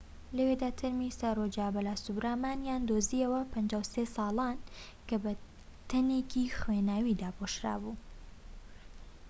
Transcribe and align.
لەوێدا 0.37 0.69
تەرمی 0.79 1.15
سارۆجا 1.19 1.67
بالاسوبرامانیان 1.75 2.81
دۆزییەوە 2.89 3.41
53 3.53 4.15
ساڵان 4.15 4.57
کە 5.07 5.15
بە 5.23 5.31
بەتانیەکی 5.37 6.53
خوێناوی 6.59 7.17
داپۆشرابوو 7.21 7.95